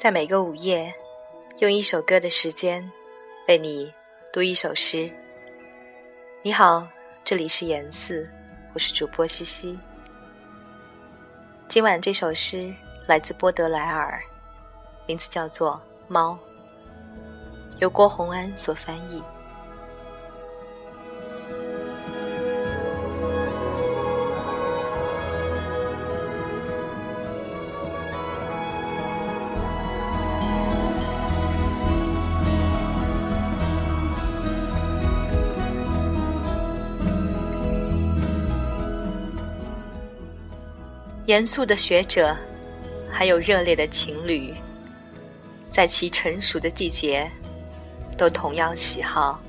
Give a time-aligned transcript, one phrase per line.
[0.00, 0.90] 在每个午夜，
[1.58, 2.90] 用一首歌的时间
[3.46, 3.92] 为你
[4.32, 5.12] 读一首诗。
[6.40, 6.88] 你好，
[7.22, 8.26] 这里是言四，
[8.72, 9.78] 我是主播西西。
[11.68, 12.74] 今晚这首诗
[13.06, 14.18] 来自波德莱尔，
[15.04, 15.74] 名字叫做
[16.08, 16.32] 《猫》，
[17.80, 19.22] 由郭洪安所翻译。
[41.30, 42.36] 严肃的学者，
[43.08, 44.52] 还有热烈的情侣，
[45.70, 47.30] 在其成熟的季节，
[48.18, 49.40] 都同样喜好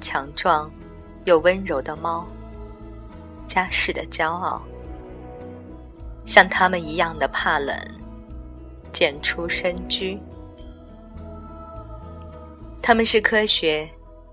[0.00, 0.68] 强壮
[1.24, 2.26] 又温柔的猫。
[3.46, 4.60] 家世的骄傲，
[6.24, 7.78] 像他们一样的怕冷，
[8.92, 10.18] 渐出深居。
[12.82, 13.88] 他们是科学，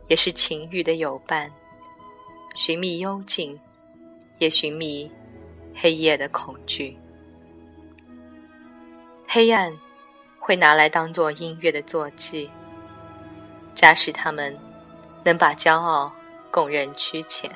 [0.08, 1.52] 也是情欲的友伴，
[2.56, 3.60] 寻觅幽静，
[4.40, 5.12] 也寻觅。
[5.74, 6.98] 黑夜的恐惧，
[9.28, 9.74] 黑暗
[10.40, 12.50] 会拿来当做音乐的坐骑。
[13.76, 14.58] 假使他们
[15.24, 16.12] 能把骄傲
[16.52, 17.50] 供认屈前，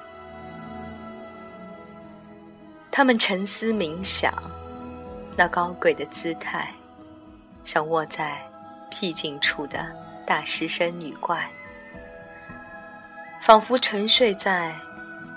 [2.89, 4.33] 他们沉思冥想，
[5.35, 6.73] 那高贵的姿态，
[7.65, 8.41] 像卧在
[8.89, 9.85] 僻静处的
[10.25, 11.49] 大师生女怪，
[13.41, 14.73] 仿佛沉睡在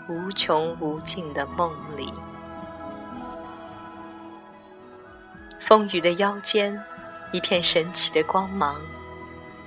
[0.09, 2.13] 无穷无尽的梦里。
[5.67, 6.81] 风雨的腰间，
[7.33, 8.77] 一片神奇的光芒，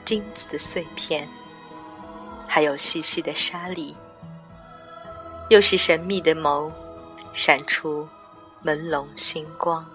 [0.05, 1.27] 金子的碎片，
[2.47, 3.93] 还有细细的沙粒，
[5.49, 6.71] 又是神秘的眸，
[7.33, 8.07] 闪出
[8.63, 9.85] 朦胧星光。